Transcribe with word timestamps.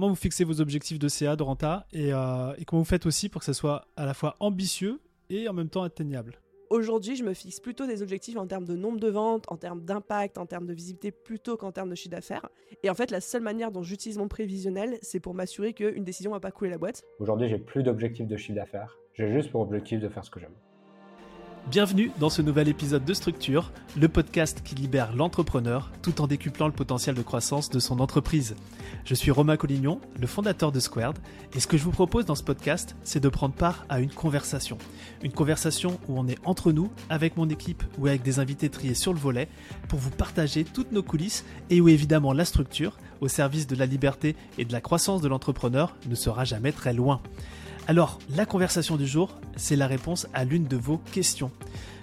comment 0.00 0.08
vous 0.08 0.16
fixez 0.16 0.44
vos 0.44 0.62
objectifs 0.62 0.98
de 0.98 1.08
CA, 1.08 1.36
de 1.36 1.42
renta, 1.42 1.86
et, 1.92 2.14
euh, 2.14 2.54
et 2.56 2.64
comment 2.64 2.80
vous 2.80 2.88
faites 2.88 3.04
aussi 3.04 3.28
pour 3.28 3.40
que 3.40 3.44
ça 3.44 3.52
soit 3.52 3.84
à 3.98 4.06
la 4.06 4.14
fois 4.14 4.34
ambitieux 4.40 4.98
et 5.28 5.46
en 5.46 5.52
même 5.52 5.68
temps 5.68 5.82
atteignable 5.82 6.40
Aujourd'hui, 6.70 7.16
je 7.16 7.22
me 7.22 7.34
fixe 7.34 7.60
plutôt 7.60 7.86
des 7.86 8.00
objectifs 8.00 8.38
en 8.38 8.46
termes 8.46 8.64
de 8.64 8.76
nombre 8.76 8.98
de 8.98 9.08
ventes, 9.08 9.44
en 9.48 9.58
termes 9.58 9.84
d'impact, 9.84 10.38
en 10.38 10.46
termes 10.46 10.64
de 10.64 10.72
visibilité, 10.72 11.10
plutôt 11.10 11.58
qu'en 11.58 11.70
termes 11.70 11.90
de 11.90 11.94
chiffre 11.94 12.12
d'affaires. 12.12 12.48
Et 12.82 12.88
en 12.88 12.94
fait, 12.94 13.10
la 13.10 13.20
seule 13.20 13.42
manière 13.42 13.72
dont 13.72 13.82
j'utilise 13.82 14.16
mon 14.16 14.28
prévisionnel, 14.28 14.98
c'est 15.02 15.20
pour 15.20 15.34
m'assurer 15.34 15.74
qu'une 15.74 16.04
décision 16.04 16.30
va 16.30 16.40
pas 16.40 16.50
couler 16.50 16.70
la 16.70 16.78
boîte. 16.78 17.02
Aujourd'hui, 17.18 17.50
j'ai 17.50 17.58
plus 17.58 17.82
d'objectifs 17.82 18.26
de 18.26 18.36
chiffre 18.38 18.54
d'affaires. 18.54 18.96
J'ai 19.12 19.30
juste 19.30 19.50
pour 19.50 19.60
objectif 19.60 20.00
de 20.00 20.08
faire 20.08 20.24
ce 20.24 20.30
que 20.30 20.40
j'aime. 20.40 20.54
Bienvenue 21.68 22.10
dans 22.18 22.30
ce 22.30 22.42
nouvel 22.42 22.66
épisode 22.66 23.04
de 23.04 23.14
Structure, 23.14 23.70
le 23.96 24.08
podcast 24.08 24.60
qui 24.64 24.74
libère 24.74 25.14
l'entrepreneur 25.14 25.92
tout 26.02 26.20
en 26.20 26.26
décuplant 26.26 26.66
le 26.66 26.72
potentiel 26.72 27.14
de 27.14 27.22
croissance 27.22 27.70
de 27.70 27.78
son 27.78 28.00
entreprise. 28.00 28.56
Je 29.04 29.14
suis 29.14 29.30
Romain 29.30 29.56
Collignon, 29.56 30.00
le 30.18 30.26
fondateur 30.26 30.72
de 30.72 30.80
Squared, 30.80 31.18
et 31.54 31.60
ce 31.60 31.68
que 31.68 31.76
je 31.76 31.84
vous 31.84 31.92
propose 31.92 32.24
dans 32.24 32.34
ce 32.34 32.42
podcast, 32.42 32.96
c'est 33.04 33.20
de 33.20 33.28
prendre 33.28 33.54
part 33.54 33.84
à 33.88 34.00
une 34.00 34.10
conversation. 34.10 34.78
Une 35.22 35.32
conversation 35.32 36.00
où 36.08 36.18
on 36.18 36.26
est 36.26 36.38
entre 36.44 36.72
nous, 36.72 36.90
avec 37.08 37.36
mon 37.36 37.48
équipe 37.48 37.84
ou 37.98 38.08
avec 38.08 38.22
des 38.22 38.40
invités 38.40 38.68
triés 38.68 38.94
sur 38.94 39.12
le 39.12 39.20
volet, 39.20 39.48
pour 39.88 40.00
vous 40.00 40.10
partager 40.10 40.64
toutes 40.64 40.90
nos 40.90 41.04
coulisses 41.04 41.44
et 41.68 41.80
où 41.80 41.88
évidemment 41.88 42.32
la 42.32 42.46
structure, 42.46 42.98
au 43.20 43.28
service 43.28 43.68
de 43.68 43.76
la 43.76 43.86
liberté 43.86 44.34
et 44.58 44.64
de 44.64 44.72
la 44.72 44.80
croissance 44.80 45.20
de 45.20 45.28
l'entrepreneur, 45.28 45.94
ne 46.08 46.14
sera 46.16 46.44
jamais 46.44 46.72
très 46.72 46.94
loin. 46.94 47.20
Alors, 47.90 48.20
la 48.28 48.46
conversation 48.46 48.96
du 48.96 49.04
jour, 49.04 49.34
c'est 49.56 49.74
la 49.74 49.88
réponse 49.88 50.28
à 50.32 50.44
l'une 50.44 50.68
de 50.68 50.76
vos 50.76 50.98
questions. 50.98 51.50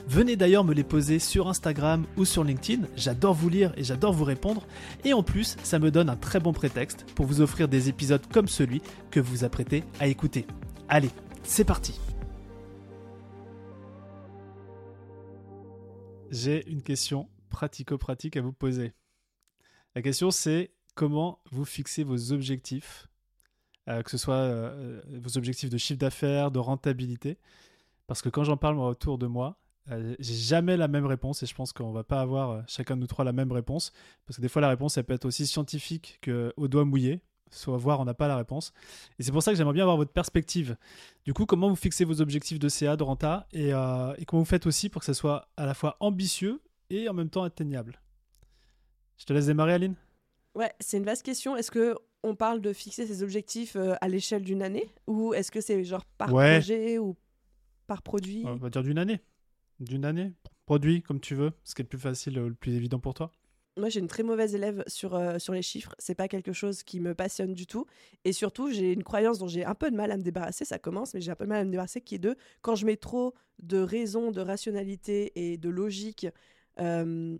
Venez 0.05 0.35
d'ailleurs 0.35 0.65
me 0.65 0.73
les 0.73 0.83
poser 0.83 1.17
sur 1.17 1.47
Instagram 1.47 2.05
ou 2.17 2.25
sur 2.25 2.43
LinkedIn, 2.43 2.85
j'adore 2.97 3.33
vous 3.33 3.47
lire 3.47 3.73
et 3.77 3.85
j'adore 3.85 4.11
vous 4.11 4.25
répondre, 4.25 4.67
et 5.05 5.13
en 5.13 5.23
plus, 5.23 5.55
ça 5.63 5.79
me 5.79 5.89
donne 5.89 6.09
un 6.09 6.17
très 6.17 6.41
bon 6.41 6.51
prétexte 6.51 7.05
pour 7.15 7.25
vous 7.25 7.39
offrir 7.39 7.69
des 7.69 7.87
épisodes 7.87 8.21
comme 8.33 8.49
celui 8.49 8.81
que 9.11 9.21
vous 9.21 9.45
apprêtez 9.45 9.85
à 10.01 10.07
écouter. 10.07 10.45
Allez, 10.89 11.09
c'est 11.43 11.63
parti 11.63 11.97
J'ai 16.29 16.69
une 16.69 16.81
question 16.81 17.29
pratico-pratique 17.49 18.35
à 18.35 18.41
vous 18.41 18.51
poser. 18.51 18.91
La 19.95 20.01
question 20.01 20.31
c'est 20.31 20.73
comment 20.95 21.39
vous 21.49 21.63
fixez 21.63 22.03
vos 22.03 22.33
objectifs 22.33 23.07
que 23.87 24.11
ce 24.11 24.17
soit 24.17 24.35
euh, 24.35 25.01
vos 25.07 25.37
objectifs 25.37 25.69
de 25.69 25.77
chiffre 25.77 25.99
d'affaires, 25.99 26.51
de 26.51 26.59
rentabilité. 26.59 27.37
Parce 28.05 28.21
que 28.21 28.29
quand 28.29 28.43
j'en 28.43 28.57
parle 28.57 28.79
autour 28.79 29.17
de 29.17 29.27
moi, 29.27 29.59
euh, 29.91 30.15
j'ai 30.19 30.35
jamais 30.35 30.75
la 30.77 30.87
même 30.87 31.05
réponse 31.05 31.43
et 31.43 31.45
je 31.45 31.55
pense 31.55 31.71
qu'on 31.73 31.91
va 31.91 32.03
pas 32.03 32.19
avoir 32.19 32.67
chacun 32.67 32.95
de 32.95 33.01
nous 33.01 33.07
trois 33.07 33.23
la 33.23 33.33
même 33.33 33.51
réponse. 33.51 33.91
Parce 34.25 34.37
que 34.37 34.41
des 34.41 34.49
fois, 34.49 34.61
la 34.61 34.69
réponse, 34.69 34.97
elle 34.97 35.05
peut 35.05 35.13
être 35.13 35.25
aussi 35.25 35.47
scientifique 35.47 36.19
qu'au 36.23 36.67
doigt 36.67 36.85
mouillé. 36.85 37.21
Soit 37.49 37.77
voir, 37.77 38.01
on 38.01 38.05
n'a 38.05 38.13
pas 38.13 38.27
la 38.27 38.35
réponse. 38.35 38.73
Et 39.17 39.23
c'est 39.23 39.31
pour 39.31 39.41
ça 39.41 39.51
que 39.51 39.57
j'aimerais 39.57 39.73
bien 39.73 39.83
avoir 39.83 39.95
votre 39.95 40.11
perspective. 40.11 40.75
Du 41.23 41.33
coup, 41.33 41.45
comment 41.45 41.69
vous 41.69 41.77
fixez 41.77 42.03
vos 42.03 42.19
objectifs 42.19 42.59
de 42.59 42.67
CA, 42.67 42.97
de 42.97 43.03
renta 43.03 43.47
et, 43.53 43.69
et 43.69 44.25
comment 44.25 44.41
vous 44.41 44.45
faites 44.45 44.65
aussi 44.67 44.89
pour 44.89 44.99
que 44.99 45.05
ça 45.05 45.13
soit 45.13 45.47
à 45.55 45.65
la 45.65 45.73
fois 45.73 45.95
ambitieux 46.01 46.61
et 46.89 47.07
en 47.07 47.13
même 47.13 47.29
temps 47.29 47.43
atteignable? 47.43 48.01
Je 49.17 49.23
te 49.23 49.31
laisse 49.31 49.45
démarrer, 49.45 49.73
Aline? 49.73 49.95
Ouais, 50.55 50.73
c'est 50.79 50.97
une 50.97 51.05
vaste 51.05 51.23
question. 51.23 51.55
Est-ce 51.55 51.71
que 51.71 51.95
on 52.27 52.35
parle 52.35 52.61
de 52.61 52.73
fixer 52.73 53.07
ses 53.07 53.23
objectifs 53.23 53.75
euh, 53.75 53.95
à 54.01 54.07
l'échelle 54.07 54.43
d'une 54.43 54.61
année 54.61 54.89
ou 55.07 55.33
est-ce 55.33 55.51
que 55.51 55.61
c'est 55.61 55.83
genre 55.83 56.05
par 56.17 56.29
projet 56.29 56.97
ou 56.97 57.15
par 57.87 58.01
produit? 58.01 58.43
On 58.45 58.55
va 58.55 58.69
dire 58.69 58.83
d'une 58.83 58.97
année. 58.97 59.21
D'une 59.79 60.05
année. 60.05 60.33
Produit, 60.65 61.01
comme 61.01 61.19
tu 61.19 61.35
veux. 61.35 61.53
Ce 61.63 61.73
qui 61.73 61.81
est 61.81 61.85
le 61.85 61.89
plus 61.89 61.99
facile, 61.99 62.35
le 62.35 62.53
plus 62.53 62.75
évident 62.75 62.99
pour 62.99 63.13
toi. 63.13 63.31
Moi, 63.77 63.89
j'ai 63.89 63.99
une 63.99 64.07
très 64.07 64.23
mauvaise 64.23 64.55
élève 64.55 64.83
sur, 64.87 65.15
euh, 65.15 65.37
sur 65.37 65.53
les 65.53 65.61
chiffres. 65.61 65.93
C'est 65.99 66.15
pas 66.15 66.27
quelque 66.27 66.51
chose 66.51 66.83
qui 66.83 66.99
me 66.99 67.13
passionne 67.13 67.53
du 67.53 67.67
tout. 67.67 67.85
Et 68.25 68.33
surtout, 68.33 68.71
j'ai 68.71 68.91
une 68.91 69.03
croyance 69.03 69.37
dont 69.37 69.47
j'ai 69.47 69.63
un 69.63 69.75
peu 69.75 69.91
de 69.91 69.95
mal 69.95 70.11
à 70.11 70.17
me 70.17 70.23
débarrasser. 70.23 70.65
Ça 70.65 70.79
commence, 70.79 71.13
mais 71.13 71.21
j'ai 71.21 71.31
un 71.31 71.35
peu 71.35 71.45
de 71.45 71.49
mal 71.49 71.61
à 71.61 71.63
me 71.63 71.69
débarrasser, 71.69 72.01
qui 72.01 72.15
est 72.15 72.19
de 72.19 72.35
quand 72.61 72.75
je 72.75 72.85
mets 72.85 72.97
trop 72.97 73.33
de 73.59 73.77
raison, 73.77 74.31
de 74.31 74.41
rationalité 74.41 75.31
et 75.35 75.57
de 75.57 75.69
logique 75.69 76.27
euh, 76.79 77.37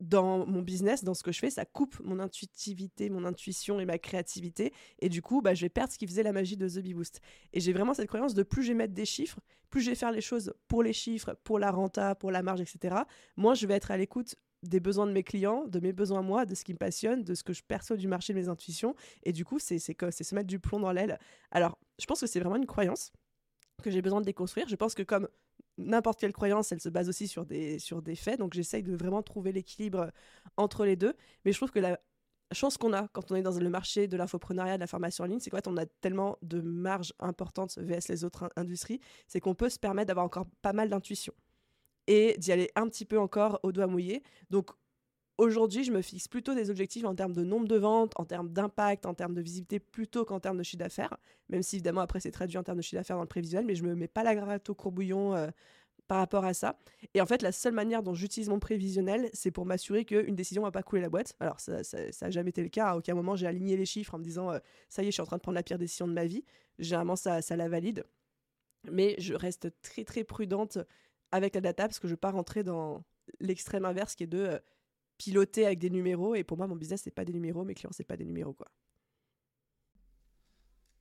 dans 0.00 0.46
mon 0.46 0.62
business, 0.62 1.02
dans 1.02 1.14
ce 1.14 1.22
que 1.22 1.32
je 1.32 1.38
fais, 1.40 1.50
ça 1.50 1.64
coupe 1.64 1.98
mon 2.04 2.20
intuitivité, 2.20 3.10
mon 3.10 3.24
intuition 3.24 3.80
et 3.80 3.84
ma 3.84 3.98
créativité. 3.98 4.72
Et 5.00 5.08
du 5.08 5.22
coup, 5.22 5.42
bah, 5.42 5.54
je 5.54 5.62
vais 5.62 5.68
perdre 5.68 5.92
ce 5.92 5.98
qui 5.98 6.06
faisait 6.06 6.22
la 6.22 6.32
magie 6.32 6.56
de 6.56 6.68
The 6.68 6.78
Bee 6.78 6.94
Boost. 6.94 7.20
Et 7.52 7.60
j'ai 7.60 7.72
vraiment 7.72 7.94
cette 7.94 8.08
croyance 8.08 8.34
de 8.34 8.42
plus 8.42 8.62
je 8.62 8.68
vais 8.68 8.74
mettre 8.74 8.94
des 8.94 9.04
chiffres, 9.04 9.40
plus 9.70 9.80
je 9.80 9.90
vais 9.90 9.96
faire 9.96 10.12
les 10.12 10.20
choses 10.20 10.54
pour 10.68 10.82
les 10.82 10.92
chiffres, 10.92 11.36
pour 11.44 11.58
la 11.58 11.70
renta, 11.70 12.14
pour 12.14 12.30
la 12.30 12.42
marge, 12.42 12.60
etc. 12.60 12.96
Moi, 13.36 13.54
je 13.54 13.66
vais 13.66 13.74
être 13.74 13.90
à 13.90 13.96
l'écoute 13.96 14.36
des 14.62 14.80
besoins 14.80 15.06
de 15.06 15.12
mes 15.12 15.22
clients, 15.22 15.66
de 15.66 15.80
mes 15.80 15.92
besoins 15.92 16.22
moi, 16.22 16.44
de 16.44 16.54
ce 16.54 16.64
qui 16.64 16.72
me 16.72 16.78
passionne, 16.78 17.22
de 17.22 17.34
ce 17.34 17.44
que 17.44 17.52
je 17.52 17.62
perçois 17.62 17.96
du 17.96 18.08
marché, 18.08 18.32
de 18.32 18.38
mes 18.38 18.48
intuitions. 18.48 18.94
Et 19.24 19.32
du 19.32 19.44
coup, 19.44 19.58
c'est 19.58 19.78
se 19.78 20.34
mettre 20.34 20.48
du 20.48 20.58
plomb 20.58 20.80
dans 20.80 20.92
l'aile. 20.92 21.18
Alors, 21.50 21.78
je 22.00 22.06
pense 22.06 22.20
que 22.20 22.26
c'est 22.26 22.40
vraiment 22.40 22.56
une 22.56 22.66
croyance 22.66 23.12
que 23.82 23.90
j'ai 23.90 24.02
besoin 24.02 24.20
de 24.20 24.26
déconstruire. 24.26 24.68
Je 24.68 24.76
pense 24.76 24.94
que 24.94 25.02
comme 25.02 25.28
n'importe 25.78 26.20
quelle 26.20 26.32
croyance, 26.32 26.72
elle 26.72 26.80
se 26.80 26.88
base 26.88 27.08
aussi 27.08 27.28
sur 27.28 27.46
des, 27.46 27.78
faits. 28.16 28.38
Donc 28.38 28.54
j'essaye 28.54 28.82
de 28.82 28.94
vraiment 28.94 29.22
trouver 29.22 29.52
l'équilibre 29.52 30.10
entre 30.56 30.84
les 30.84 30.96
deux. 30.96 31.14
Mais 31.44 31.52
je 31.52 31.58
trouve 31.58 31.70
que 31.70 31.78
la 31.78 31.98
chance 32.52 32.76
qu'on 32.76 32.92
a 32.92 33.08
quand 33.08 33.30
on 33.30 33.36
est 33.36 33.42
dans 33.42 33.58
le 33.58 33.70
marché 33.70 34.08
de 34.08 34.16
l'infoprenariat, 34.16 34.76
de 34.76 34.80
la 34.80 34.86
formation 34.86 35.24
en 35.24 35.26
ligne, 35.26 35.40
c'est 35.40 35.50
qu'on 35.50 35.76
a 35.76 35.86
tellement 35.86 36.36
de 36.42 36.60
marge 36.60 37.14
importante 37.20 37.78
vs 37.78 38.08
les 38.08 38.24
autres 38.24 38.50
industries, 38.56 39.00
c'est 39.26 39.40
qu'on 39.40 39.54
peut 39.54 39.68
se 39.68 39.78
permettre 39.78 40.08
d'avoir 40.08 40.26
encore 40.26 40.46
pas 40.62 40.72
mal 40.72 40.88
d'intuition 40.88 41.32
et 42.06 42.36
d'y 42.38 42.52
aller 42.52 42.70
un 42.74 42.88
petit 42.88 43.04
peu 43.04 43.18
encore 43.18 43.60
au 43.62 43.72
doigt 43.72 43.86
mouillé. 43.86 44.22
Donc 44.50 44.70
Aujourd'hui, 45.38 45.84
je 45.84 45.92
me 45.92 46.02
fixe 46.02 46.26
plutôt 46.26 46.52
des 46.52 46.68
objectifs 46.68 47.04
en 47.04 47.14
termes 47.14 47.32
de 47.32 47.44
nombre 47.44 47.68
de 47.68 47.76
ventes, 47.76 48.12
en 48.16 48.24
termes 48.24 48.48
d'impact, 48.48 49.06
en 49.06 49.14
termes 49.14 49.34
de 49.34 49.40
visibilité, 49.40 49.78
plutôt 49.78 50.24
qu'en 50.24 50.40
termes 50.40 50.58
de 50.58 50.64
chiffre 50.64 50.80
d'affaires. 50.80 51.16
Même 51.48 51.62
si 51.62 51.76
évidemment 51.76 52.00
après 52.00 52.18
c'est 52.18 52.32
traduit 52.32 52.58
en 52.58 52.64
termes 52.64 52.78
de 52.78 52.82
chiffre 52.82 52.96
d'affaires 52.96 53.14
dans 53.14 53.22
le 53.22 53.28
prévisuel, 53.28 53.64
mais 53.64 53.76
je 53.76 53.84
me 53.84 53.94
mets 53.94 54.08
pas 54.08 54.24
la 54.24 54.34
gratte 54.34 54.68
au 54.68 54.74
courbouillon 54.74 55.36
euh, 55.36 55.46
par 56.08 56.18
rapport 56.18 56.44
à 56.44 56.54
ça. 56.54 56.76
Et 57.14 57.20
en 57.20 57.26
fait, 57.26 57.42
la 57.42 57.52
seule 57.52 57.72
manière 57.72 58.02
dont 58.02 58.14
j'utilise 58.14 58.48
mon 58.48 58.58
prévisionnel, 58.58 59.30
c'est 59.32 59.52
pour 59.52 59.64
m'assurer 59.64 60.04
qu'une 60.04 60.34
décision 60.34 60.62
va 60.62 60.72
pas 60.72 60.82
couler 60.82 61.02
la 61.02 61.08
boîte. 61.08 61.36
Alors 61.38 61.60
ça, 61.60 61.82
n'a 61.82 62.30
jamais 62.30 62.50
été 62.50 62.64
le 62.64 62.68
cas. 62.68 62.88
À 62.88 62.96
aucun 62.96 63.14
moment 63.14 63.36
j'ai 63.36 63.46
aligné 63.46 63.76
les 63.76 63.86
chiffres 63.86 64.14
en 64.14 64.18
me 64.18 64.24
disant 64.24 64.50
euh, 64.50 64.58
ça 64.88 65.04
y 65.04 65.06
est, 65.06 65.10
je 65.10 65.14
suis 65.14 65.22
en 65.22 65.26
train 65.26 65.36
de 65.36 65.42
prendre 65.42 65.54
la 65.54 65.62
pire 65.62 65.78
décision 65.78 66.08
de 66.08 66.14
ma 66.14 66.24
vie. 66.24 66.44
Généralement 66.80 67.16
ça, 67.16 67.42
ça 67.42 67.54
la 67.54 67.68
valide. 67.68 68.04
Mais 68.90 69.14
je 69.18 69.34
reste 69.34 69.68
très 69.82 70.02
très 70.02 70.24
prudente 70.24 70.78
avec 71.30 71.54
la 71.54 71.60
data 71.60 71.86
parce 71.86 72.00
que 72.00 72.08
je 72.08 72.12
ne 72.12 72.14
veux 72.14 72.20
pas 72.20 72.32
rentrer 72.32 72.64
dans 72.64 73.04
l'extrême 73.38 73.84
inverse 73.84 74.16
qui 74.16 74.24
est 74.24 74.26
de 74.26 74.38
euh, 74.38 74.58
piloter 75.18 75.66
avec 75.66 75.78
des 75.78 75.90
numéros. 75.90 76.34
Et 76.34 76.44
pour 76.44 76.56
moi, 76.56 76.66
mon 76.66 76.76
business, 76.76 77.02
c'est 77.02 77.10
pas 77.10 77.24
des 77.24 77.32
numéros, 77.32 77.64
mes 77.64 77.74
clients, 77.74 77.90
c'est 77.92 78.04
pas 78.04 78.16
des 78.16 78.24
numéros, 78.24 78.54
quoi. 78.54 78.68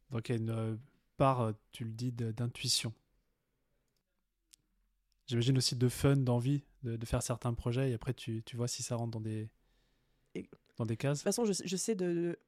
Donc 0.09 0.29
il 0.29 0.31
y 0.31 0.35
a 0.35 0.41
une 0.41 0.49
euh, 0.49 0.75
part, 1.17 1.41
euh, 1.41 1.51
tu 1.71 1.83
le 1.83 1.91
dis, 1.91 2.11
d'intuition. 2.11 2.93
J'imagine 5.27 5.57
aussi 5.57 5.75
de 5.75 5.89
fun, 5.89 6.15
d'envie 6.15 6.63
de, 6.83 7.05
faire 7.05 7.21
certains 7.21 7.53
projets 7.53 7.91
et 7.91 7.93
après 7.93 8.13
tu, 8.13 8.43
tu, 8.43 8.55
vois 8.55 8.69
si 8.69 8.81
ça 8.81 8.95
rentre 8.95 9.11
dans 9.11 9.19
des, 9.19 9.49
dans 10.77 10.85
des 10.85 10.95
cases. 10.95 11.17
De 11.17 11.23
toute 11.23 11.35
façon, 11.35 11.43
je, 11.43 11.51
je 11.65 11.75
sais 11.75 11.95
de 11.95 12.39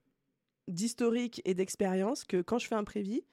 d'historique 0.69 1.41
et 1.45 1.55
d'expérience 1.55 2.23
que 2.23 2.41
quand 2.41 2.59
je 2.59 2.67
fais 2.67 2.75
un 2.75 2.83
prévis, 2.83 3.23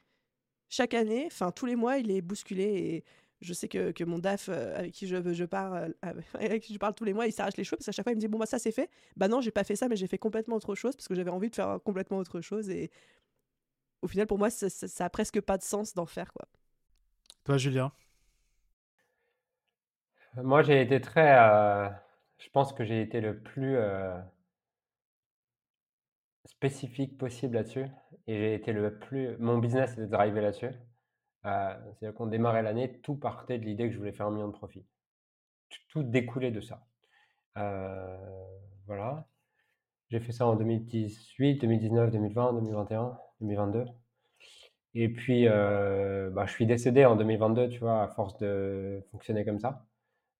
chaque 0.68 0.94
année, 0.94 1.26
enfin 1.26 1.53
tous 1.53 1.66
les 1.66 1.76
mois, 1.76 1.98
il 1.98 2.10
est 2.10 2.22
bousculé 2.22 2.64
et 2.64 3.04
je 3.41 3.52
sais 3.52 3.69
que, 3.69 3.91
que 3.91 4.04
mon 4.04 4.19
DAF 4.19 4.48
euh, 4.48 4.76
avec 4.76 4.92
qui 4.92 5.06
je, 5.06 5.32
je 5.32 5.44
parle 5.44 5.94
euh, 6.04 6.12
avec 6.34 6.62
qui 6.62 6.74
je 6.74 6.78
parle 6.78 6.94
tous 6.94 7.04
les 7.04 7.12
mois 7.12 7.26
il 7.26 7.32
s'arrache 7.32 7.56
les 7.56 7.64
cheveux 7.64 7.76
parce 7.76 7.86
qu'à 7.86 7.92
chaque 7.92 8.04
fois 8.04 8.12
il 8.12 8.16
me 8.16 8.20
dit 8.20 8.28
bon 8.28 8.38
bah 8.38 8.47
ça 8.47 8.58
c'est 8.58 8.72
fait. 8.72 8.91
Bah 9.16 9.28
non 9.28 9.41
j'ai 9.41 9.50
pas 9.50 9.64
fait 9.64 9.76
ça 9.76 9.88
mais 9.88 9.97
j'ai 9.97 10.06
fait 10.06 10.19
complètement 10.19 10.56
autre 10.56 10.74
chose 10.74 10.97
parce 10.97 11.08
que 11.08 11.14
j'avais 11.14 11.30
envie 11.30 11.50
de 11.50 11.54
faire 11.54 11.78
complètement 11.84 12.19
autre 12.19 12.41
chose 12.41 12.70
et 12.70 12.91
au 14.02 14.08
final 14.08 14.26
pour 14.26 14.38
moi 14.38 14.50
ça, 14.50 14.69
ça, 14.70 15.04
a 15.04 15.10
presque 15.10 15.41
pas 15.41 15.58
de 15.58 15.62
sens 15.62 15.94
d'en 15.94 16.06
faire 16.06 16.32
quoi. 16.32 16.47
Toi 17.44 17.58
Julien? 17.58 17.92
Moi 20.36 20.62
j'ai 20.62 20.80
été 20.80 21.00
très 21.00 21.36
euh, 21.38 21.88
je 22.38 22.48
pense 22.50 22.72
que 22.72 22.84
j'ai 22.84 23.00
été 23.03 23.20
le 23.20 23.38
plus 23.41 23.76
spécifique 26.47 27.18
possible 27.18 27.54
là-dessus 27.54 27.86
et 28.26 28.36
j'ai 28.38 28.54
été 28.54 28.72
le 28.72 28.98
plus 28.98 29.36
mon 29.39 29.59
business 29.59 29.97
est 29.98 30.06
drivé 30.06 30.41
là-dessus. 30.41 30.66
euh, 30.66 30.96
c'est-à-dire 31.47 32.15
qu'on 32.15 32.27
démarrait 32.27 32.63
l'année, 32.63 33.01
tout 33.03 33.15
partait 33.15 33.59
de 33.59 33.65
l'idée 33.65 33.87
que 33.87 33.93
je 33.93 33.98
voulais 33.98 34.13
faire 34.13 34.27
un 34.27 34.33
million 34.33 34.48
de 34.48 34.53
profits. 34.53 34.84
Tout 35.89 36.03
découlait 36.03 36.51
de 36.51 36.60
ça. 36.60 36.84
Euh, 37.59 38.19
voilà. 38.87 39.27
J'ai 40.10 40.21
fait 40.21 40.33
ça 40.33 40.47
en 40.47 40.57
2018, 40.57 41.59
2019, 41.59 42.10
2020, 42.10 42.53
2021, 42.54 43.19
2022. 43.41 43.84
Et 44.95 45.09
puis, 45.09 45.47
euh, 45.48 46.31
bah, 46.31 46.47
je 46.47 46.53
suis 46.53 46.66
décédé 46.66 47.04
en 47.04 47.16
2022, 47.16 47.69
tu 47.69 47.81
vois, 47.81 48.03
à 48.03 48.09
force 48.09 48.37
de 48.39 49.04
fonctionner 49.13 49.45
comme 49.45 49.59
ça. 49.60 49.87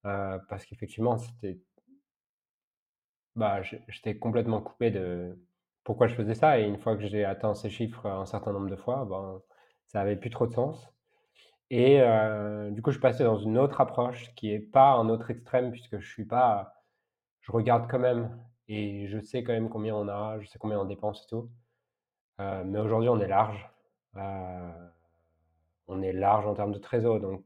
parce 0.03 0.65
qu'effectivement, 0.67 1.19
c'était. 1.19 1.61
Bah, 3.37 3.61
j'étais 3.63 4.17
complètement 4.19 4.61
coupé 4.63 4.91
de 4.91 5.39
pourquoi 5.85 6.09
je 6.09 6.15
faisais 6.15 6.35
ça. 6.35 6.59
Et 6.59 6.65
une 6.65 6.79
fois 6.79 6.97
que 6.97 7.07
j'ai 7.07 7.25
atteint 7.25 7.55
ces 7.55 7.71
chiffres 7.71 8.07
un 8.07 8.27
certain 8.27 8.53
nombre 8.53 8.69
de 8.71 8.77
fois, 8.77 9.05
ben, 9.05 9.41
ça 9.89 10.01
avait 10.01 10.17
plus 10.17 10.31
trop 10.31 10.47
de 10.47 10.53
sens. 10.53 10.96
Et 11.71 12.01
du 12.71 12.83
coup, 12.83 12.91
je 12.91 12.97
suis 12.97 13.01
passé 13.03 13.25
dans 13.25 13.39
une 13.39 13.59
autre 13.59 13.81
approche 13.81 14.33
qui 14.35 14.53
est 14.53 14.61
pas 14.61 14.93
un 14.93 15.09
autre 15.09 15.31
extrême 15.31 15.71
puisque 15.73 15.99
je 15.99 16.09
suis 16.09 16.25
pas 16.25 16.77
je 17.47 17.53
regarde 17.53 17.89
quand 17.89 17.99
même 18.01 18.37
et 18.69 19.07
je 19.09 19.21
sais 19.21 19.45
quand 19.45 19.53
même 19.53 19.69
combien 19.69 19.95
on 19.95 20.09
a, 20.09 20.39
je 20.41 20.47
sais 20.49 20.59
combien 20.59 20.81
on 20.81 20.85
dépense 20.85 21.23
et 21.25 21.29
tout. 21.29 21.51
mais 22.39 22.79
aujourd'hui, 22.79 23.09
on 23.09 23.21
est 23.21 23.29
large. 23.29 23.71
on 25.89 26.03
est 26.03 26.13
large 26.13 26.47
en 26.47 26.55
termes 26.55 26.73
de 26.73 26.79
trésor. 26.79 27.21
Donc, 27.21 27.45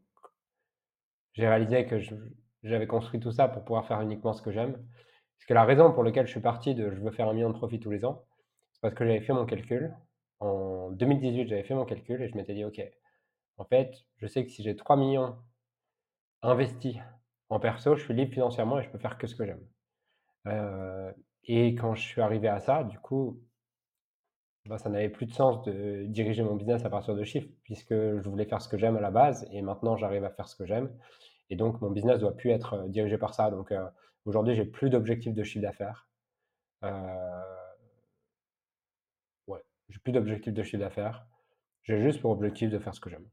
j'ai 1.34 1.46
réalisé 1.48 1.86
que 1.86 1.98
j'avais 2.62 2.86
construit 2.86 3.20
tout 3.20 3.32
ça 3.32 3.48
pour 3.48 3.64
pouvoir 3.64 3.86
faire 3.86 4.00
uniquement 4.00 4.32
ce 4.32 4.42
que 4.42 4.50
j'aime. 4.52 4.72
Parce 4.72 5.46
que 5.46 5.54
la 5.54 5.64
raison 5.64 5.92
pour 5.92 6.04
laquelle 6.04 6.26
je 6.26 6.32
suis 6.32 6.40
parti 6.40 6.74
de 6.74 6.90
je 6.90 7.00
veux 7.00 7.10
faire 7.10 7.28
un 7.28 7.34
million 7.34 7.50
de 7.50 7.56
profit 7.56 7.80
tous 7.80 7.90
les 7.90 8.04
ans, 8.04 8.24
c'est 8.72 8.80
parce 8.80 8.94
que 8.94 9.04
j'avais 9.04 9.20
fait 9.20 9.32
mon 9.32 9.46
calcul. 9.46 9.94
En 10.40 10.90
2018, 10.92 11.48
j'avais 11.48 11.62
fait 11.64 11.74
mon 11.74 11.84
calcul 11.84 12.22
et 12.22 12.28
je 12.28 12.36
m'étais 12.36 12.54
dit, 12.54 12.64
OK, 12.64 12.80
en 13.60 13.64
fait, 13.66 14.06
je 14.16 14.26
sais 14.26 14.44
que 14.44 14.50
si 14.50 14.62
j'ai 14.62 14.74
3 14.74 14.96
millions 14.96 15.36
investis 16.40 16.96
en 17.50 17.60
perso, 17.60 17.94
je 17.94 18.02
suis 18.02 18.14
libre 18.14 18.32
financièrement 18.32 18.78
et 18.78 18.82
je 18.82 18.88
peux 18.88 18.98
faire 18.98 19.18
que 19.18 19.26
ce 19.26 19.34
que 19.34 19.44
j'aime. 19.44 19.62
Euh, 20.46 21.12
et 21.44 21.74
quand 21.74 21.94
je 21.94 22.00
suis 22.00 22.22
arrivé 22.22 22.48
à 22.48 22.58
ça, 22.58 22.84
du 22.84 22.98
coup, 22.98 23.38
bah, 24.64 24.78
ça 24.78 24.88
n'avait 24.88 25.10
plus 25.10 25.26
de 25.26 25.32
sens 25.34 25.62
de 25.64 26.06
diriger 26.06 26.42
mon 26.42 26.54
business 26.54 26.86
à 26.86 26.90
partir 26.90 27.14
de 27.14 27.22
chiffres, 27.22 27.50
puisque 27.64 27.92
je 27.92 28.28
voulais 28.30 28.46
faire 28.46 28.62
ce 28.62 28.68
que 28.68 28.78
j'aime 28.78 28.96
à 28.96 29.00
la 29.00 29.10
base, 29.10 29.46
et 29.52 29.60
maintenant 29.60 29.94
j'arrive 29.94 30.24
à 30.24 30.30
faire 30.30 30.48
ce 30.48 30.56
que 30.56 30.64
j'aime. 30.64 30.90
Et 31.50 31.56
donc 31.56 31.82
mon 31.82 31.90
business 31.90 32.18
doit 32.20 32.34
plus 32.34 32.50
être 32.50 32.74
euh, 32.74 32.88
dirigé 32.88 33.18
par 33.18 33.34
ça. 33.34 33.50
Donc 33.50 33.72
euh, 33.72 33.86
aujourd'hui, 34.24 34.54
j'ai 34.54 34.64
plus 34.64 34.88
d'objectifs 34.88 35.34
de 35.34 35.42
chiffre 35.42 35.62
d'affaires. 35.62 36.08
Euh... 36.84 37.42
Ouais, 39.46 39.62
j'ai 39.90 39.98
plus 39.98 40.12
d'objectifs 40.12 40.54
de 40.54 40.62
chiffre 40.62 40.78
d'affaires. 40.78 41.26
J'ai 41.82 42.00
juste 42.00 42.22
pour 42.22 42.30
objectif 42.30 42.70
de 42.70 42.78
faire 42.78 42.94
ce 42.94 43.00
que 43.00 43.10
j'aime. 43.10 43.28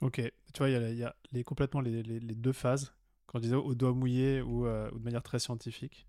Ok, 0.00 0.20
tu 0.54 0.58
vois, 0.58 0.70
il 0.70 0.96
y, 0.96 1.04
a, 1.04 1.14
complètement 1.44 1.80
les, 1.80 2.02
deux 2.20 2.52
phases, 2.52 2.94
quand 3.26 3.38
je 3.38 3.42
disais 3.42 3.56
au 3.56 3.74
doigt 3.74 3.92
mouillé 3.92 4.40
ou, 4.40 4.66
ou 4.66 4.98
de 4.98 5.04
manière 5.04 5.22
très 5.22 5.38
scientifique. 5.38 6.06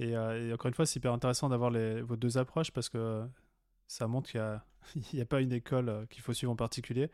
Euh, 0.00 0.48
et, 0.48 0.52
encore 0.52 0.68
une 0.68 0.74
fois, 0.74 0.86
c'est 0.86 0.96
hyper 0.96 1.12
intéressant 1.12 1.48
d'avoir 1.48 1.70
vos 1.70 2.16
deux 2.16 2.38
approches 2.38 2.70
parce 2.70 2.88
que 2.88 3.26
ça 3.86 4.06
montre 4.06 4.30
qu'il 4.30 4.60
n'y 5.12 5.20
a, 5.20 5.26
pas 5.26 5.40
une 5.40 5.52
école 5.52 5.88
euh, 5.88 6.06
qu'il 6.06 6.22
faut 6.22 6.32
suivre 6.32 6.52
en 6.52 6.56
particulier. 6.56 7.10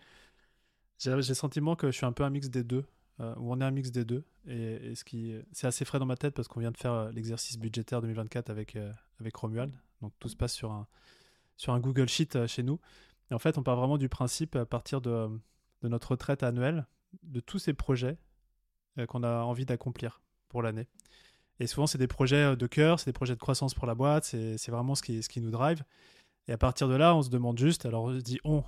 J'ai 0.98 1.14
le 1.14 1.22
sentiment 1.22 1.76
que 1.76 1.88
je 1.88 1.96
suis 1.96 2.06
un 2.06 2.12
peu 2.12 2.22
un 2.22 2.30
mix 2.30 2.48
des 2.48 2.62
deux, 2.62 2.84
euh, 3.20 3.34
ou 3.36 3.52
on 3.52 3.60
est 3.60 3.64
un 3.64 3.70
mix 3.70 3.90
des 3.90 4.04
deux. 4.04 4.24
Et, 4.46 4.94
ce 4.94 5.04
qui, 5.04 5.34
c'est 5.52 5.66
assez 5.66 5.84
frais 5.84 5.98
dans 5.98 6.06
ma 6.06 6.16
tête 6.16 6.34
parce 6.34 6.48
qu'on 6.48 6.60
vient 6.60 6.70
de 6.70 6.76
faire 6.76 7.10
l'exercice 7.10 7.58
budgétaire 7.58 8.00
2024 8.00 8.50
avec, 8.50 8.76
avec 9.20 9.34
Romuald. 9.36 9.72
Donc 10.00 10.12
tout 10.18 10.28
se 10.28 10.36
passe 10.36 10.52
sur 10.52 10.72
un, 10.72 10.86
sur 11.56 11.72
un 11.72 11.80
Google 11.80 12.08
Sheet 12.08 12.46
chez 12.46 12.62
nous. 12.62 12.78
Et 13.30 13.34
en 13.34 13.38
fait, 13.38 13.58
on 13.58 13.62
part 13.62 13.76
vraiment 13.76 13.98
du 13.98 14.08
principe 14.08 14.56
à 14.56 14.66
partir 14.66 15.00
de, 15.00 15.28
de 15.82 15.88
notre 15.88 16.12
retraite 16.12 16.42
annuelle, 16.42 16.86
de 17.22 17.40
tous 17.40 17.58
ces 17.58 17.74
projets 17.74 18.16
qu'on 19.08 19.22
a 19.22 19.42
envie 19.42 19.64
d'accomplir 19.66 20.20
pour 20.48 20.62
l'année. 20.62 20.86
Et 21.62 21.66
souvent, 21.66 21.86
c'est 21.86 21.98
des 21.98 22.08
projets 22.08 22.52
euh, 22.52 22.56
de 22.56 22.66
cœur, 22.66 22.98
c'est 22.98 23.06
des 23.06 23.12
projets 23.12 23.34
de 23.34 23.40
croissance 23.40 23.74
pour 23.74 23.86
la 23.86 23.94
boîte, 23.94 24.24
c'est 24.24 24.70
vraiment 24.70 24.94
ce 24.94 25.02
qui, 25.02 25.22
ce 25.22 25.28
qui 25.28 25.40
nous 25.40 25.50
drive. 25.50 25.84
Et 26.48 26.52
à 26.52 26.58
partir 26.58 26.88
de 26.88 26.94
là, 26.94 27.14
on 27.14 27.22
se 27.22 27.30
demande 27.30 27.58
juste, 27.58 27.86
alors 27.86 28.12
je 28.12 28.18
dis 28.18 28.40
on, 28.44 28.64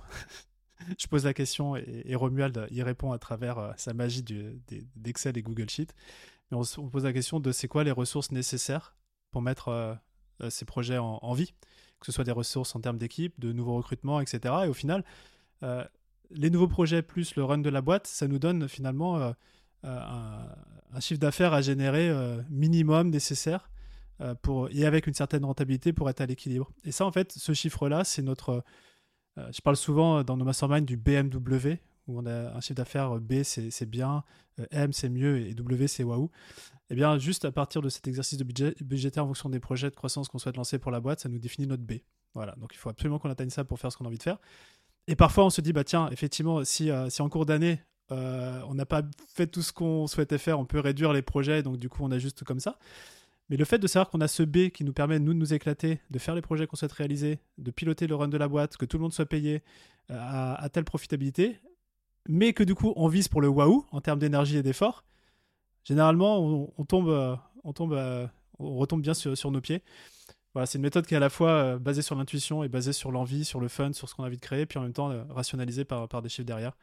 je 0.97 1.07
pose 1.07 1.25
la 1.25 1.33
question 1.33 1.75
et, 1.75 2.15
Romuald 2.15 2.67
y 2.71 2.81
répond 2.83 3.11
à 3.11 3.19
travers 3.19 3.57
euh, 3.59 3.71
sa 3.75 3.93
magie 3.93 4.23
d'Excel 4.95 5.37
et 5.37 5.41
Google 5.41 5.69
Sheet. 5.69 5.93
Mais 6.51 6.57
on, 6.57 6.89
pose 6.89 7.03
la 7.03 7.11
question 7.11 7.39
de 7.39 7.51
c'est 7.51 7.67
quoi 7.67 7.83
les 7.83 7.91
ressources 7.91 8.31
nécessaires 8.31 8.95
pour 9.31 9.41
mettre 9.41 9.67
euh, 9.69 9.95
ces 10.49 10.63
projets 10.63 10.97
en, 10.97 11.33
vie, 11.33 11.53
que 11.99 12.05
ce 12.05 12.11
soit 12.11 12.23
des 12.23 12.31
ressources 12.31 12.75
en 12.75 12.79
termes 12.79 12.97
d'équipe, 12.97 13.39
de 13.39 13.51
nouveaux 13.51 13.75
recrutements, 13.75 14.21
etc. 14.21 14.53
Et 14.65 14.67
au 14.67 14.73
final, 14.73 15.03
les 16.31 16.49
nouveaux 16.49 16.67
projets 16.67 17.01
plus 17.01 17.35
le 17.35 17.43
run 17.43 17.59
de 17.59 17.69
la 17.69 17.81
boîte, 17.81 18.07
ça 18.07 18.27
nous 18.27 18.39
donne 18.39 18.67
finalement 18.67 19.21
un, 19.21 19.35
un 20.95 20.99
chiffre 20.99 21.19
d'affaires 21.19 21.53
à 21.53 21.61
générer 21.61 22.09
euh, 22.09 22.41
minimum 22.49 23.09
nécessaire 23.09 23.69
euh, 24.21 24.33
pour, 24.33 24.69
et 24.71 24.85
avec 24.85 25.07
une 25.07 25.13
certaine 25.13 25.43
rentabilité 25.43 25.93
pour 25.93 26.09
être 26.09 26.21
à 26.21 26.25
l'équilibre. 26.25 26.71
Et 26.85 26.91
ça, 26.91 27.05
en 27.05 27.11
fait, 27.11 27.33
ce 27.33 27.53
chiffre-là, 27.53 28.03
c'est 28.03 28.21
notre. 28.21 28.63
Euh, 29.37 29.51
je 29.51 29.61
parle 29.61 29.75
souvent 29.75 30.23
dans 30.23 30.37
nos 30.37 30.45
masterminds 30.45 30.85
du 30.85 30.95
BMW, 30.95 31.79
où 32.07 32.19
on 32.19 32.25
a 32.25 32.55
un 32.55 32.61
chiffre 32.61 32.75
d'affaires 32.75 33.19
B, 33.19 33.43
c'est 33.43 33.89
bien, 33.89 34.23
M, 34.71 34.93
c'est 34.93 35.09
mieux, 35.09 35.45
et 35.45 35.53
W, 35.53 35.87
c'est 35.87 36.03
waouh. 36.03 36.31
Eh 36.89 36.95
bien, 36.95 37.17
juste 37.17 37.43
à 37.43 37.51
partir 37.51 37.81
de 37.81 37.89
cet 37.89 38.07
exercice 38.07 38.37
de 38.37 38.45
budget, 38.45 38.75
budgétaire 38.79 39.25
en 39.25 39.27
fonction 39.27 39.49
des 39.49 39.59
projets 39.59 39.89
de 39.89 39.95
croissance 39.95 40.29
qu'on 40.29 40.37
souhaite 40.37 40.55
lancer 40.55 40.79
pour 40.79 40.91
la 40.91 41.01
boîte, 41.01 41.19
ça 41.19 41.27
nous 41.27 41.39
définit 41.39 41.67
notre 41.67 41.83
B. 41.83 41.93
Voilà, 42.33 42.55
donc 42.55 42.73
il 42.73 42.77
faut 42.77 42.89
absolument 42.89 43.19
qu'on 43.19 43.29
atteigne 43.29 43.49
ça 43.49 43.65
pour 43.65 43.79
faire 43.79 43.91
ce 43.91 43.97
qu'on 43.97 44.05
a 44.05 44.07
envie 44.07 44.17
de 44.17 44.23
faire. 44.23 44.37
Et 45.07 45.15
parfois, 45.15 45.45
on 45.45 45.49
se 45.49 45.61
dit, 45.61 45.73
bah 45.73 45.83
tiens, 45.83 46.09
effectivement, 46.11 46.63
si, 46.63 46.89
si 47.09 47.21
en 47.21 47.29
cours 47.29 47.45
d'année, 47.45 47.79
euh, 48.11 48.61
on 48.67 48.75
n'a 48.75 48.85
pas 48.85 49.01
fait 49.27 49.47
tout 49.47 49.61
ce 49.61 49.73
qu'on 49.73 50.07
souhaitait 50.07 50.37
faire, 50.37 50.59
on 50.59 50.65
peut 50.65 50.79
réduire 50.79 51.11
les 51.13 51.21
projets, 51.21 51.63
donc 51.63 51.77
du 51.77 51.89
coup 51.89 52.03
on 52.03 52.11
ajuste 52.11 52.43
comme 52.43 52.59
ça. 52.59 52.77
Mais 53.49 53.57
le 53.57 53.65
fait 53.65 53.77
de 53.77 53.87
savoir 53.87 54.09
qu'on 54.09 54.21
a 54.21 54.27
ce 54.27 54.43
B 54.43 54.69
qui 54.69 54.83
nous 54.83 54.93
permet, 54.93 55.19
nous, 55.19 55.33
de 55.33 55.39
nous 55.39 55.53
éclater, 55.53 55.99
de 56.09 56.19
faire 56.19 56.35
les 56.35 56.41
projets 56.41 56.67
qu'on 56.67 56.75
souhaite 56.75 56.91
réaliser, 56.91 57.39
de 57.57 57.71
piloter 57.71 58.07
le 58.07 58.15
run 58.15 58.27
de 58.27 58.37
la 58.37 58.47
boîte, 58.47 58.77
que 58.77 58.85
tout 58.85 58.97
le 58.97 59.03
monde 59.03 59.13
soit 59.13 59.25
payé 59.25 59.63
euh, 60.11 60.15
à, 60.19 60.69
telle 60.69 60.83
profitabilité, 60.83 61.59
mais 62.27 62.53
que 62.53 62.63
du 62.63 62.75
coup 62.75 62.93
on 62.95 63.07
vise 63.07 63.27
pour 63.27 63.41
le 63.41 63.47
waouh 63.47 63.85
en 63.91 64.01
termes 64.01 64.19
d'énergie 64.19 64.57
et 64.57 64.63
d'effort, 64.63 65.03
généralement 65.83 66.39
on, 66.39 66.85
tombe, 66.85 67.09
euh, 67.09 67.35
on, 67.63 67.73
tombe, 67.73 67.93
on 68.59 68.77
retombe 68.77 69.01
bien 69.01 69.13
sur, 69.13 69.51
nos 69.51 69.61
pieds. 69.61 69.81
Voilà, 70.55 70.65
c'est 70.65 70.79
une 70.79 70.83
méthode 70.83 71.05
qui 71.05 71.13
est 71.13 71.17
à 71.17 71.19
la 71.19 71.29
fois 71.29 71.77
basée 71.77 72.01
sur 72.01 72.15
l'intuition 72.15 72.63
et 72.63 72.69
basée 72.69 72.93
sur 72.93 73.11
l'envie, 73.11 73.45
sur 73.45 73.59
le 73.59 73.67
fun, 73.67 73.93
sur 73.93 74.09
ce 74.09 74.15
qu'on 74.15 74.23
a 74.23 74.27
envie 74.27 74.37
de 74.37 74.41
créer, 74.41 74.65
puis 74.65 74.79
en 74.79 74.81
même 74.81 74.93
temps 74.93 75.11
rationalisée 75.29 75.85
par, 75.85 76.07
par 76.07 76.21
des 76.23 76.29
chiffres 76.29 76.47
derrière. 76.47 76.77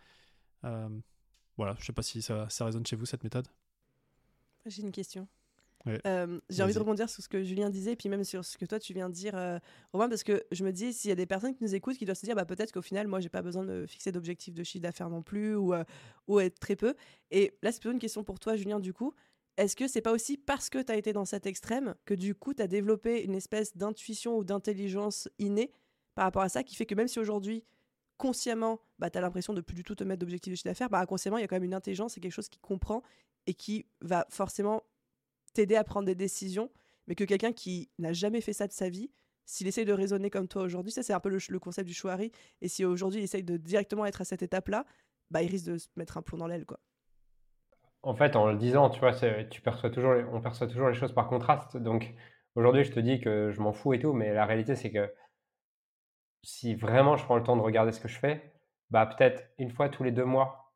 Voilà, 1.57 1.75
je 1.81 1.87
sais 1.87 1.93
pas 1.93 2.03
si 2.03 2.23
ça, 2.23 2.49
ça 2.51 2.67
résonne 2.67 2.87
chez 2.87 2.97
vous 2.97 3.07
cette 3.07 3.25
méthode. 3.25 3.49
J'ai 4.67 4.83
une 4.83 4.93
question. 4.93 5.27
Euh, 6.07 6.41
j'ai 6.49 6.63
envie 6.63 6.75
de 6.75 6.79
rebondir 6.79 7.09
sur 7.11 7.23
ce 7.23 7.29
que 7.29 7.43
Julien 7.43 7.71
disait, 7.71 7.93
et 7.93 7.97
puis 7.97 8.09
même 8.09 8.25
sur 8.25 8.45
ce 8.45 8.57
que 8.57 8.65
toi 8.65 8.79
tu 8.79 8.93
viens 8.93 9.09
de 9.09 9.15
dire, 9.15 9.35
euh, 9.35 9.59
Romain, 9.93 10.09
parce 10.09 10.23
que 10.23 10.45
je 10.53 10.65
me 10.65 10.73
dis, 10.73 10.93
s'il 10.93 11.09
y 11.09 11.13
a 11.13 11.17
des 11.17 11.27
personnes 11.27 11.55
qui 11.55 11.65
nous 11.65 11.75
écoutent, 11.75 11.97
qui 11.97 12.05
doivent 12.05 12.17
se 12.17 12.27
dire, 12.27 12.37
bah, 12.37 12.45
peut-être 12.45 12.73
qu'au 12.73 12.83
final, 12.83 13.09
moi, 13.09 13.21
j'ai 13.21 13.29
pas 13.29 13.43
besoin 13.43 13.65
de 13.65 13.87
fixer 13.87 14.13
d'objectif 14.13 14.55
de 14.55 14.63
chiffre 14.63 14.83
d'affaires 14.83 15.11
non 15.11 15.23
plus, 15.23 15.57
ou, 15.57 15.75
euh, 15.75 15.85
ou 16.29 16.41
être 16.41 16.59
très 16.61 16.77
peu. 16.77 16.95
Et 17.31 17.57
là, 17.63 17.73
c'est 17.73 17.81
plutôt 17.81 17.93
une 17.93 17.99
question 17.99 18.23
pour 18.23 18.39
toi, 18.39 18.57
Julien, 18.57 18.81
du 18.81 18.93
coup. 18.93 19.15
Est-ce 19.59 19.77
que 19.77 19.87
c'est 19.87 20.01
pas 20.01 20.13
aussi 20.13 20.39
parce 20.39 20.71
que 20.71 20.79
tu 20.79 20.91
as 20.91 20.97
été 20.97 21.13
dans 21.13 21.27
cet 21.27 21.47
extrême 21.47 21.95
que 22.05 22.15
du 22.15 22.35
coup, 22.35 22.55
tu 22.55 22.63
as 22.63 22.69
développé 22.69 23.23
une 23.23 23.35
espèce 23.35 23.77
d'intuition 23.77 24.37
ou 24.37 24.45
d'intelligence 24.45 25.29
innée 25.39 25.71
par 26.15 26.25
rapport 26.25 26.43
à 26.43 26.49
ça, 26.49 26.63
qui 26.63 26.75
fait 26.75 26.87
que 26.87 26.95
même 26.95 27.09
si 27.09 27.19
aujourd'hui, 27.19 27.65
consciemment, 28.17 28.81
bah, 28.99 29.11
tu 29.11 29.19
as 29.19 29.21
l'impression 29.21 29.53
de 29.53 29.61
plus 29.61 29.75
du 29.75 29.83
tout 29.83 29.95
te 29.95 30.05
mettre 30.05 30.21
d'objectif 30.21 30.53
de 30.53 30.57
chiffre 30.57 30.69
d'affaires, 30.69 30.89
bah, 30.89 31.01
inconsciemment, 31.01 31.39
il 31.39 31.43
y 31.43 31.45
a 31.45 31.49
quand 31.49 31.57
même 31.57 31.65
une 31.65 31.75
intelligence, 31.75 32.15
c'est 32.15 32.21
quelque 32.21 32.33
chose 32.33 32.49
qui 32.49 32.61
comprend 32.61 33.03
et 33.47 33.55
qui 33.55 33.87
va 34.01 34.27
forcément 34.31 34.85
t'aider 35.53 35.77
à 35.77 35.85
prendre 35.85 36.07
des 36.07 36.15
décisions, 36.15 36.71
mais 37.07 37.15
que 37.15 37.25
quelqu'un 37.25 37.53
qui 37.53 37.91
n'a 37.99 38.13
jamais 38.13 38.41
fait 38.41 38.53
ça 38.53 38.67
de 38.67 38.73
sa 38.73 38.89
vie, 38.89 39.11
s'il 39.45 39.67
essaye 39.67 39.85
de 39.85 39.93
raisonner 39.93 40.31
comme 40.31 40.49
toi 40.49 40.63
aujourd'hui, 40.63 40.93
ça 40.93 41.03
c'est 41.03 41.13
un 41.13 41.21
peu 41.21 41.29
le, 41.29 41.59
concept 41.59 41.87
du 41.87 41.95
chouari, 41.95 42.31
et 42.61 42.69
si 42.69 42.85
aujourd'hui 42.85 43.21
il 43.21 43.25
essaye 43.25 43.43
de 43.43 43.57
directement 43.57 44.07
être 44.07 44.21
à 44.21 44.25
cette 44.25 44.43
étape-là, 44.43 44.87
bah, 45.31 45.43
il 45.43 45.51
risque 45.51 45.67
de 45.67 45.79
se 45.79 45.89
mettre 45.97 46.17
un 46.17 46.23
plomb 46.23 46.39
dans 46.39 46.47
l'aile. 46.47 46.65
quoi. 46.65 46.79
En 48.03 48.15
fait, 48.15 48.37
en 48.37 48.47
le 48.47 48.57
disant, 48.57 48.91
tu 48.91 49.01
vois, 49.01 49.13
tu 49.13 49.61
perçois 49.61 49.91
toujours, 49.91 50.15
on 50.33 50.41
perçoit 50.41 50.67
toujours 50.67 50.89
les 50.89 50.95
choses 50.95 51.13
par 51.15 51.29
contraste. 51.29 51.77
Donc 51.77 52.15
aujourd'hui, 52.55 52.85
je 52.85 52.93
te 52.93 53.01
dis 53.01 53.21
que 53.21 53.51
je 53.53 53.61
m'en 53.61 53.73
fous 53.73 53.93
et 53.95 53.99
tout, 54.01 54.13
mais 54.13 54.33
la 54.35 54.45
réalité, 54.47 54.75
c'est 54.75 54.91
que 54.93 55.13
si 56.43 56.75
vraiment 56.75 57.17
je 57.17 57.25
prends 57.25 57.37
le 57.37 57.43
temps 57.43 57.57
de 57.57 57.63
regarder 57.63 57.93
ce 57.93 58.01
que 58.01 58.09
je 58.09 58.19
fais, 58.19 58.53
bah 58.91 59.07
peut-être 59.07 59.45
une 59.59 59.71
fois 59.71 59.89
tous 59.89 60.03
les 60.03 60.11
deux 60.13 60.25
mois, 60.25 60.73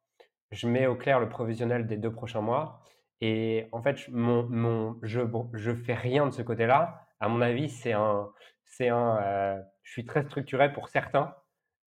je 0.53 0.69
mets 0.69 0.87
au 0.87 0.97
clair 0.97 1.21
le 1.21 1.29
provisionnel 1.29 1.87
des 1.87 1.97
deux 1.97 2.13
prochains 2.13 2.41
mois. 2.41 2.81
Et 3.21 3.69
en 3.73 3.83
fait, 3.83 4.09
mon, 4.09 4.45
mon, 4.45 4.99
je 5.03 5.23
je 5.55 5.75
fais 5.75 5.95
rien 5.95 6.27
de 6.27 6.31
ce 6.33 6.43
côté-là. 6.43 7.07
À 7.21 7.29
mon 7.29 7.41
avis, 7.41 7.69
c'est 7.69 7.93
un, 7.93 8.31
c'est 8.65 8.89
un, 8.89 9.19
euh, 9.23 9.63
je 9.83 9.93
suis 9.93 10.05
très 10.05 10.25
structuré 10.25 10.73
pour 10.73 10.89
certains 10.89 11.35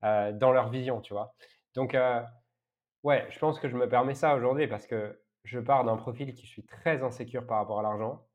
euh, 0.03 0.31
dans 0.33 0.51
leur 0.51 0.69
vision, 0.69 1.01
tu 1.01 1.13
vois. 1.13 1.35
Donc, 1.75 1.95
euh, 1.95 2.21
ouais, 3.03 3.27
je 3.29 3.39
pense 3.39 3.59
que 3.59 3.69
je 3.69 3.75
me 3.77 3.87
permets 3.89 4.15
ça 4.15 4.35
aujourd'hui 4.35 4.67
parce 4.67 4.87
que 4.87 5.19
je 5.43 5.59
pars 5.59 5.83
d'un 5.83 5.95
profil 5.97 6.33
qui 6.33 6.45
suis 6.45 6.63
très 6.63 7.03
insécure 7.03 7.45
par 7.45 7.57
rapport 7.57 7.79
à 7.79 7.83
l'argent, 7.83 8.25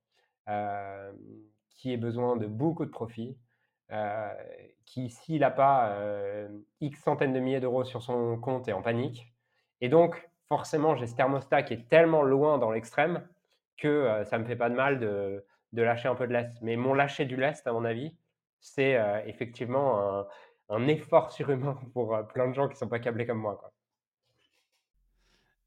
qui 1.71 1.93
a 1.93 1.97
besoin 1.97 2.37
de 2.37 2.47
beaucoup 2.47 2.85
de 2.85 2.91
profits, 2.91 3.37
qui, 4.85 5.11
s'il 5.11 5.41
n'a 5.41 5.51
pas 5.51 5.91
euh, 5.91 6.49
X 6.81 7.03
centaines 7.03 7.33
de 7.33 7.41
milliers 7.41 7.61
d'euros 7.61 7.85
sur 7.85 8.03
son 8.03 8.37
compte, 8.39 8.69
est 8.69 8.73
en 8.73 8.83
panique. 8.83 9.33
Et 9.81 9.89
donc, 9.89 10.29
forcément, 10.49 10.97
j'ai 10.97 11.07
ce 11.07 11.15
thermostat 11.15 11.63
qui 11.63 11.75
est 11.75 11.89
tellement 11.89 12.23
loin 12.23 12.59
dans 12.59 12.71
l'extrême 12.71 13.27
que 13.77 14.23
ça 14.25 14.39
ne 14.39 14.43
me 14.43 14.49
fait 14.49 14.57
pas 14.57 14.71
de 14.71 14.75
mal 14.75 14.99
de, 15.01 15.45
de, 15.73 15.83
lâcher 15.83 16.09
un 16.09 16.15
peu 16.15 16.27
de 16.27 16.33
lest. 16.33 16.61
Mais 16.63 16.77
mon 16.77 16.95
lâcher 16.95 17.25
du 17.25 17.37
lest, 17.37 17.67
à 17.67 17.73
mon 17.73 17.85
avis, 17.85 18.17
c'est 18.61 18.99
effectivement 19.27 20.27
un, 20.69 20.87
effort 20.89 21.33
surhumain 21.33 21.79
pour 21.93 22.17
plein 22.29 22.49
de 22.49 22.55
gens 22.55 22.69
qui 22.69 22.75
ne 22.75 22.79
sont 22.79 22.89
pas 22.89 23.01
câblés 23.01 23.27
comme 23.27 23.39
moi. 23.39 23.74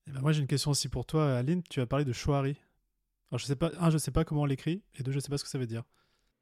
Eh 0.08 0.12
ben 0.12 0.22
moi, 0.22 0.32
j'ai 0.32 0.42
une 0.42 0.48
question 0.48 0.72
aussi 0.72 0.88
pour 0.88 1.06
toi, 1.06 1.38
Aline. 1.38 1.62
Tu 1.70 1.82
as 1.82 1.86
parlé 1.86 2.06
de 2.06 2.14
chouari. 2.14 2.58
Alors, 3.30 3.40
je 3.40 3.46
sais 3.46 3.58
pas, 3.58 3.72
un, 3.80 3.90
je 3.90 3.98
sais 3.98 4.12
pas 4.12 4.24
comment 4.24 4.44
on 4.44 4.46
l'écrit, 4.46 4.82
et 4.96 5.04
deux, 5.04 5.12
je 5.12 5.20
sais 5.20 5.30
pas 5.30 5.38
ce 5.38 5.44
que 5.44 5.50
ça 5.50 5.58
veut 5.58 5.68
dire. 5.68 5.84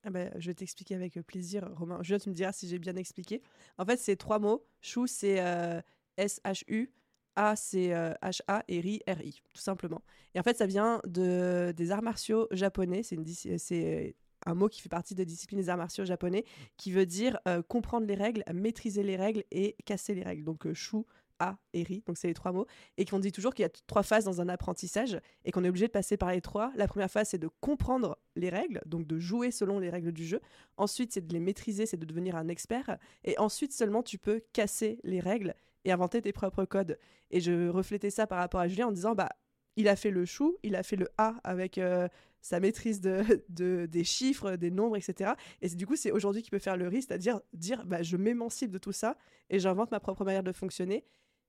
Ah 0.04 0.12
bah, 0.12 0.30
je 0.38 0.48
vais 0.48 0.54
t'expliquer 0.54 0.94
avec 0.94 1.20
plaisir, 1.22 1.68
Romain. 1.76 1.98
Julien, 2.04 2.20
tu 2.20 2.30
me 2.30 2.36
diras 2.36 2.52
si 2.52 2.68
j'ai 2.68 2.78
bien 2.78 2.96
expliqué. 2.96 3.42
En 3.80 3.86
fait, 3.86 3.98
c'est 3.98 4.16
trois 4.18 4.38
mots. 4.38 4.64
Chou, 4.82 5.08
c'est 5.08 5.40
euh, 5.40 5.82
S-H-U. 6.18 6.92
A, 7.36 7.56
c'est. 7.56 7.94
Euh, 7.94 8.14
et 8.68 8.80
Ri, 8.80 9.02
R-I, 9.08 9.42
tout 9.52 9.62
simplement. 9.62 10.04
Et 10.36 10.40
en 10.40 10.44
fait, 10.44 10.58
ça 10.58 10.68
vient 10.68 11.02
de, 11.08 11.74
des 11.76 11.92
arts 11.92 12.04
martiaux 12.04 12.48
japonais. 12.52 13.02
C'est 13.02 14.16
un 14.46 14.54
mot 14.54 14.70
qui 14.70 14.80
fait 14.80 14.90
partie 14.90 15.16
des 15.16 15.26
disciplines 15.26 15.60
des 15.60 15.70
arts 15.70 15.78
martiaux 15.78 16.06
japonais, 16.06 16.46
qui 16.78 16.92
veut 16.92 17.08
dire 17.08 17.40
euh, 17.48 17.64
comprendre 17.64 18.06
les 18.06 18.14
règles, 18.14 18.44
maîtriser 18.54 19.02
les 19.02 19.16
règles 19.16 19.44
et 19.50 19.76
casser 19.86 20.14
les 20.14 20.24
règles. 20.24 20.44
Donc, 20.44 20.72
shu, 20.74 20.98
a 21.40 21.58
et 21.74 21.84
ri, 21.84 22.04
donc 22.06 22.18
c'est 22.18 22.28
les 22.28 22.34
trois 22.34 22.52
mots, 22.52 22.66
et 22.98 23.06
qu'on 23.06 23.20
dit 23.20 23.32
toujours 23.32 23.54
qu'il 23.54 23.64
y 23.64 23.66
a 23.66 23.72
trois 23.88 24.04
phases 24.04 24.26
dans 24.26 24.42
un 24.42 24.50
apprentissage 24.50 25.20
et 25.44 25.52
qu'on 25.52 25.64
est 25.64 25.70
obligé 25.70 25.88
de 25.88 25.92
passer 25.92 26.18
par 26.18 26.32
les 26.32 26.42
trois. 26.42 26.72
La 26.76 26.88
première 26.88 27.12
phase, 27.12 27.30
c'est 27.30 27.38
de 27.38 27.50
comprendre 27.60 28.18
les 28.36 28.50
règles, 28.50 28.82
donc 28.86 29.08
de 29.08 29.18
jouer 29.18 29.52
selon 29.52 29.80
les 29.80 29.90
règles 29.90 30.12
du 30.12 30.26
jeu. 30.26 30.42
Ensuite, 30.78 31.14
c'est 31.14 31.26
de 31.26 31.34
les 31.34 31.40
maîtriser, 31.40 31.86
c'est 31.86 31.98
de 31.98 32.06
devenir 32.06 32.36
un 32.36 32.48
expert. 32.48 32.98
Et 33.24 33.38
ensuite 33.40 33.74
seulement, 33.74 34.04
tu 34.04 34.18
peux 34.18 34.42
casser 34.54 35.00
les 35.04 35.20
règles 35.20 35.56
et 35.86 35.92
inventer 35.92 36.22
tes 36.22 36.34
propres 36.34 36.66
codes. 36.66 36.98
Et 37.32 37.40
je 37.40 37.70
reflétais 37.70 38.10
ça 38.10 38.28
par 38.28 38.40
rapport 38.40 38.60
à 38.60 38.68
Julien 38.68 38.88
en 38.88 38.92
disant, 38.92 39.16
bah, 39.16 39.30
il 39.76 39.88
a 39.88 39.96
fait 39.96 40.12
le 40.12 40.26
chou, 40.26 40.58
il 40.64 40.76
a 40.76 40.84
fait 40.84 40.96
le 40.96 41.10
A 41.18 41.36
avec 41.44 41.78
euh, 41.78 42.08
sa 42.42 42.60
maîtrise 42.60 43.02
de, 43.02 43.24
des 43.86 44.04
chiffres, 44.04 44.56
des 44.56 44.72
nombres, 44.72 44.98
etc. 44.98 45.34
Et 45.62 45.70
du 45.70 45.86
coup, 45.86 45.96
c'est 45.96 46.12
aujourd'hui 46.12 46.42
qu'il 46.42 46.52
peut 46.52 46.60
faire 46.60 46.78
le 46.78 46.88
risque, 46.88 47.10
c'est-à-dire 47.10 47.42
dire, 47.54 47.86
bah, 47.86 48.04
je 48.04 48.18
m'émancipe 48.18 48.72
de 48.72 48.78
tout 48.78 48.92
ça 48.92 49.18
et 49.50 49.60
j'invente 49.60 49.92
ma 49.92 50.00
propre 50.00 50.24
manière 50.26 50.44
de 50.44 50.52
fonctionner. 50.52 51.04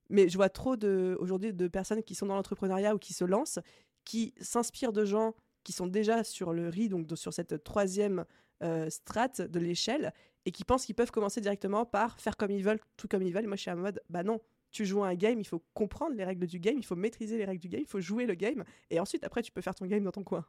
Mais 0.08 0.28
je 0.28 0.36
vois 0.36 0.48
trop 0.48 0.76
de, 0.76 1.16
aujourd'hui 1.20 1.52
de 1.52 1.68
personnes 1.68 2.02
qui 2.02 2.14
sont 2.14 2.26
dans 2.26 2.36
l'entrepreneuriat 2.36 2.94
ou 2.94 2.98
qui 2.98 3.12
se 3.12 3.24
lancent, 3.24 3.58
qui 4.04 4.34
s'inspirent 4.40 4.92
de 4.92 5.04
gens 5.04 5.34
qui 5.66 5.72
sont 5.72 5.88
déjà 5.88 6.22
sur 6.22 6.52
le 6.52 6.68
riz, 6.68 6.88
donc 6.88 7.08
sur 7.16 7.32
cette 7.32 7.64
troisième 7.64 8.24
euh, 8.62 8.88
strate 8.88 9.40
de 9.40 9.58
l'échelle, 9.58 10.12
et 10.44 10.52
qui 10.52 10.64
pensent 10.64 10.86
qu'ils 10.86 10.94
peuvent 10.94 11.10
commencer 11.10 11.40
directement 11.40 11.84
par 11.84 12.20
faire 12.20 12.36
comme 12.36 12.52
ils 12.52 12.62
veulent, 12.62 12.78
tout 12.96 13.08
comme 13.08 13.22
ils 13.22 13.34
veulent. 13.34 13.48
moi, 13.48 13.56
je 13.56 13.62
suis 13.62 13.70
en 13.72 13.76
mode, 13.76 14.00
bah 14.08 14.22
non, 14.22 14.40
tu 14.70 14.86
joues 14.86 15.02
à 15.02 15.08
un 15.08 15.14
game, 15.16 15.40
il 15.40 15.44
faut 15.44 15.64
comprendre 15.74 16.14
les 16.14 16.24
règles 16.24 16.46
du 16.46 16.60
game, 16.60 16.78
il 16.78 16.84
faut 16.84 16.94
maîtriser 16.94 17.36
les 17.36 17.44
règles 17.44 17.60
du 17.60 17.68
game, 17.68 17.80
il 17.80 17.88
faut 17.88 18.00
jouer 18.00 18.26
le 18.26 18.34
game, 18.34 18.62
et 18.90 19.00
ensuite, 19.00 19.24
après, 19.24 19.42
tu 19.42 19.50
peux 19.50 19.60
faire 19.60 19.74
ton 19.74 19.86
game 19.86 20.04
dans 20.04 20.12
ton 20.12 20.22
coin. 20.22 20.46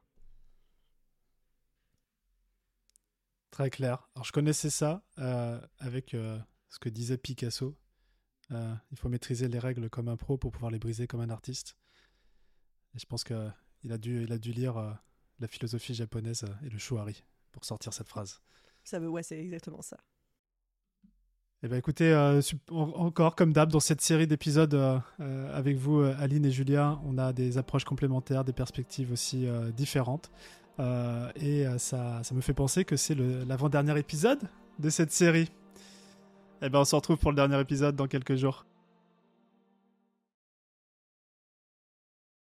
Très 3.50 3.70
clair. 3.70 4.08
Alors, 4.14 4.24
je 4.24 4.30
connaissais 4.30 4.70
ça 4.70 5.02
euh, 5.18 5.60
avec 5.80 6.14
euh, 6.14 6.38
ce 6.68 6.78
que 6.78 6.88
disait 6.88 7.18
Picasso. 7.18 7.74
Euh, 8.52 8.74
il 8.90 8.96
faut 8.96 9.08
maîtriser 9.08 9.48
les 9.48 9.58
règles 9.58 9.90
comme 9.90 10.08
un 10.08 10.16
pro 10.16 10.38
pour 10.38 10.52
pouvoir 10.52 10.70
les 10.70 10.78
briser 10.78 11.06
comme 11.06 11.20
un 11.20 11.30
artiste. 11.30 11.76
Et 12.94 12.98
je 12.98 13.06
pense 13.06 13.24
qu'il 13.24 13.92
a 13.92 13.98
dû, 13.98 14.22
il 14.24 14.32
a 14.32 14.38
dû 14.38 14.52
lire 14.52 14.78
euh, 14.78 14.90
la 15.38 15.48
philosophie 15.48 15.94
japonaise 15.94 16.44
euh, 16.44 16.66
et 16.66 16.70
le 16.70 16.78
shuari 16.78 17.24
pour 17.52 17.64
sortir 17.64 17.92
cette 17.92 18.08
phrase. 18.08 18.40
Ça 18.84 18.98
veut, 18.98 19.08
ouais, 19.08 19.22
c'est 19.22 19.38
exactement 19.38 19.82
ça. 19.82 19.98
Eh 21.62 21.66
ben 21.66 21.76
écoutez, 21.76 22.14
encore 22.70 23.34
comme 23.34 23.52
d'hab 23.52 23.72
dans 23.72 23.80
cette 23.80 24.00
série 24.00 24.28
d'épisodes 24.28 25.02
avec 25.18 25.76
vous, 25.76 26.02
Aline 26.02 26.44
et 26.44 26.52
Julia, 26.52 27.00
on 27.02 27.18
a 27.18 27.32
des 27.32 27.58
approches 27.58 27.84
complémentaires, 27.84 28.44
des 28.44 28.52
perspectives 28.52 29.10
aussi 29.10 29.48
différentes. 29.76 30.30
et 30.78 31.66
ça, 31.78 32.22
ça 32.22 32.34
me 32.36 32.42
fait 32.42 32.54
penser 32.54 32.84
que 32.84 32.94
c'est 32.94 33.16
l'avant-dernier 33.16 33.98
épisode 33.98 34.48
de 34.78 34.88
cette 34.88 35.10
série. 35.10 35.50
Eh 36.60 36.68
ben, 36.68 36.80
on 36.80 36.84
se 36.84 36.96
retrouve 36.96 37.18
pour 37.18 37.30
le 37.30 37.36
dernier 37.36 37.60
épisode 37.60 37.94
dans 37.94 38.08
quelques 38.08 38.34
jours. 38.34 38.64